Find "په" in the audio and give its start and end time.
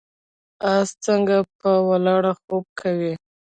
1.59-1.69